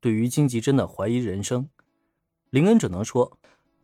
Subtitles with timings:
[0.00, 1.68] 对于金吉珍的怀疑人生，
[2.50, 3.38] 林恩只能说，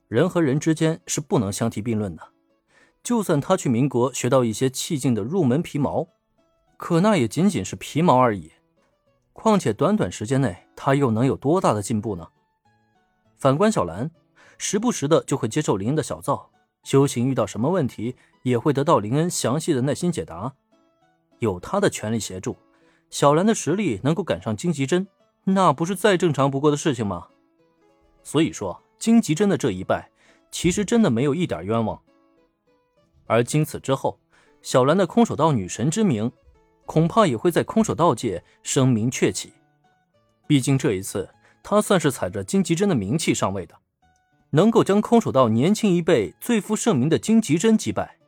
[0.08, 2.22] 人和人之间是不能相提并论的。
[3.02, 6.06] 就算他去民国学到一些气劲的入门皮毛，
[6.76, 8.52] 可那也仅仅是皮毛而已。
[9.32, 12.28] 况且短短时间内，他又能有多大的进步呢？
[13.38, 14.10] 反观小兰，
[14.58, 16.50] 时不时的就会接受林恩的小灶，
[16.84, 20.54] 修行遇到什么问题，也会得到林恩详细的耐心解答。
[21.40, 22.56] 有他的全力协助，
[23.10, 25.08] 小兰的实力能够赶上金吉珍，
[25.44, 27.28] 那不是再正常不过的事情吗？
[28.22, 30.10] 所以说，金吉珍的这一败，
[30.50, 32.00] 其实真的没有一点冤枉。
[33.26, 34.18] 而经此之后，
[34.62, 36.30] 小兰的空手道女神之名，
[36.86, 39.52] 恐怕也会在空手道界声名鹊起。
[40.46, 41.28] 毕竟这一次，
[41.62, 43.74] 她算是踩着金吉珍的名气上位的，
[44.50, 48.18] 能够将空手道年轻一辈最负盛名的金吉珍击败，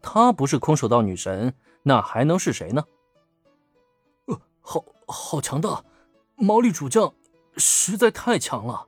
[0.00, 1.54] 她不是空手道女神。
[1.82, 2.84] 那还能是谁呢？
[4.26, 5.82] 呃，好好强大，
[6.40, 7.12] 毛利主将
[7.56, 8.86] 实在太强了。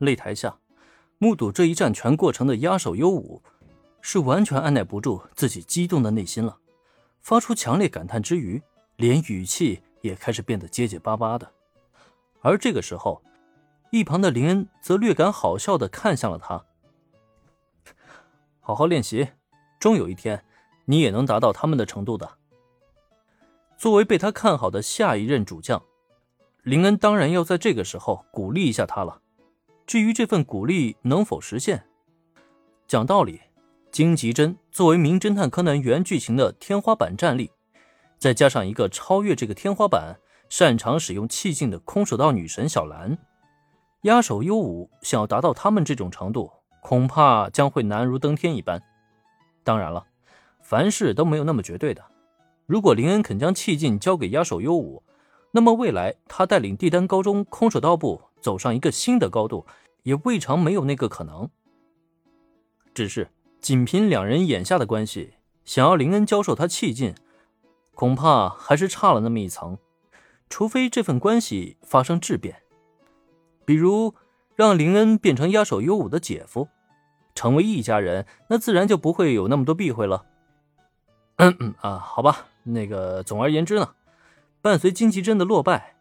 [0.00, 0.58] 擂台下，
[1.18, 3.40] 目睹这一战全过程的压手优武，
[4.00, 6.58] 是完全按耐不住自己激动的内心了，
[7.20, 8.60] 发出强烈感叹之余，
[8.96, 11.50] 连语气也开始变得结结巴巴的。
[12.40, 13.22] 而这个时候，
[13.92, 16.66] 一旁的林恩则略感好笑的看向了他
[18.60, 19.28] ：“好好练习，
[19.78, 20.44] 终有一天。”
[20.88, 22.38] 你也能达到他们的程度的。
[23.86, 25.80] 作为被他看好的下一任主将，
[26.64, 29.20] 林恩当然要在这个时候鼓励一下他了。
[29.86, 31.86] 至于这份鼓励能否实现，
[32.88, 33.40] 讲道理，
[33.92, 37.52] 金吉珍作为《名侦探柯南》原剧情的天花板战力，
[38.18, 40.16] 再加上一个超越这个天花板、
[40.48, 43.16] 擅长使用气劲的空手道女神小兰，
[44.02, 46.50] 压手优武，想要达到他们这种程度，
[46.82, 48.82] 恐怕将会难如登天一般。
[49.62, 50.04] 当然了。
[50.60, 52.04] 凡事都没有那么绝对的。
[52.66, 55.02] 如果林恩肯将气劲交给压手优武，
[55.52, 59.64] 那么未来他带领帝丹高中空手道部走上一个新的高度，
[60.02, 61.48] 也未尝没有那个可能。
[62.92, 63.28] 只是
[63.60, 67.14] 仅凭两人眼下的关系，想要林恩教授他气劲，
[67.94, 69.78] 恐怕还是差了那么一层。
[70.48, 72.62] 除非这份关系发生质变，
[73.64, 74.14] 比如
[74.54, 76.68] 让林恩变成压手优武的姐夫，
[77.34, 80.24] 成为一家人，那自然就不会有那么多避讳了。
[81.36, 83.94] 嗯 嗯啊，好吧，那个，总而言之呢，
[84.60, 85.96] 伴随金吉珍的落败，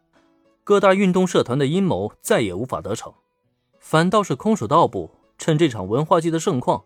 [0.63, 3.13] 各大运动社团的阴谋再也无法得逞，
[3.79, 6.83] 反倒是空手道部趁这场文化祭的盛况，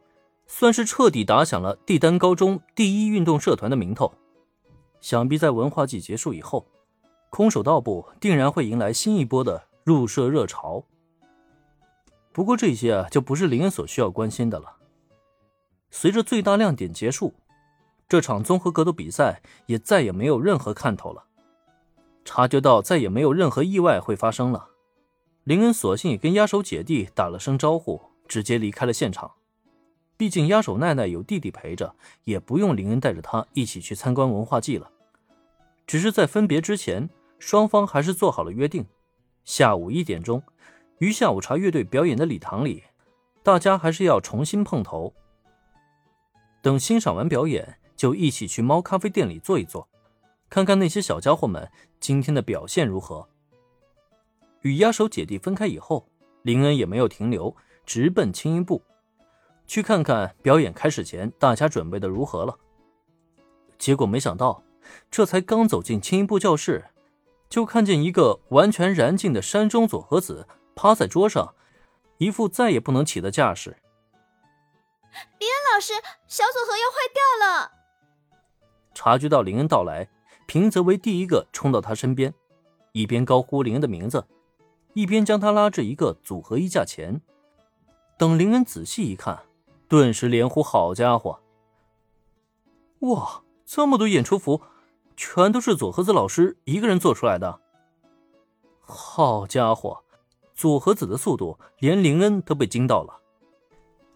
[0.47, 4.11] 算是彻底打响了帝丹高中第一运动社团的名头。
[4.99, 6.67] 想必在文化季结束以后，
[7.29, 10.83] 空手道部定然会迎来新一波的入社热潮。
[12.33, 14.75] 不过这些啊，就不是林恩所需要关心的了。
[15.89, 17.33] 随着最大亮点结束。
[18.09, 21.25] 这场综合格斗比赛也再也没有任何看头了。
[22.25, 24.69] 察觉到再也没有任何意外会发生了，
[25.43, 29.33] 林恩索性也跟压手姐弟打了声招呼，直接离开了现场。
[30.17, 34.91] 毕竟压手奈奈有弟弟陪着，也不用林恩带着他一起去参观文化祭了。
[35.85, 38.85] 只是在分别之前，双方还是做好了约定：
[39.45, 40.41] 下午一点钟，
[40.97, 42.83] 于下午茶乐队表演的礼堂里，
[43.43, 45.13] 大家还是要重新碰头。
[46.61, 47.78] 等欣赏完表演。
[47.99, 49.85] 就一起去猫咖啡店里坐一坐，
[50.49, 53.27] 看看那些小家伙们今天的表现如何。
[54.61, 56.07] 与压手姐弟分开以后，
[56.43, 57.53] 林恩也没有停留，
[57.85, 58.81] 直奔轻音部，
[59.67, 62.57] 去看看表演开始前大家准备的如何了。
[63.77, 64.63] 结果没想到，
[65.11, 66.85] 这才刚走进轻音部教室，
[67.49, 71.53] 就看见一个完全燃尽的山中佐和子趴在桌上，
[72.19, 73.75] 一副再也不能起的架势。
[75.37, 75.95] 林恩老师，
[76.29, 77.78] 小佐和要坏掉了！
[79.01, 80.09] 察觉到林恩到来，
[80.45, 82.33] 平泽为第一个冲到他身边，
[82.91, 84.25] 一边高呼林恩的名字，
[84.93, 87.21] 一边将他拉至一个组合衣架前。
[88.17, 89.43] 等林恩仔细一看，
[89.87, 91.39] 顿时连呼：“好家伙！
[92.99, 94.61] 哇，这么多演出服，
[95.15, 97.61] 全都是佐和子老师一个人做出来的！
[98.81, 100.03] 好家伙，
[100.53, 103.21] 佐和子的速度连林恩都被惊到了，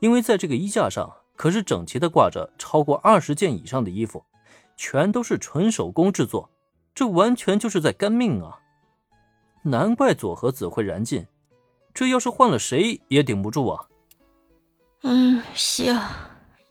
[0.01, 4.21] 因为在这个衣架上可是整齐的挂着超过二十件以上的衣服。”
[4.75, 6.49] 全都是纯手工制作，
[6.93, 8.59] 这完全就是在干命啊！
[9.63, 11.25] 难怪佐和子会燃尽，
[11.93, 13.85] 这要是换了谁也顶不住啊！
[15.03, 15.99] 嗯，行，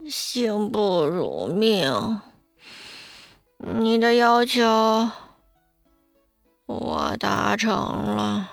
[0.08, 2.20] 行不如命，
[3.58, 4.62] 你的要求
[6.66, 8.50] 我达成了。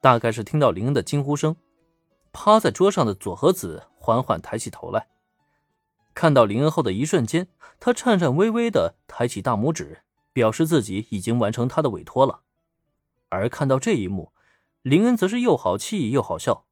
[0.00, 1.54] 大概是听到林恩的惊呼声，
[2.32, 5.06] 趴在桌上的佐和子缓缓抬起头来。
[6.20, 10.02] 看到林恩后的一瞬间，他颤颤巍巍的抬起大拇指，
[10.34, 12.40] 表示自己已经完成他的委托了。
[13.30, 14.34] 而看到这一幕，
[14.82, 16.66] 林恩则是又好气又好笑。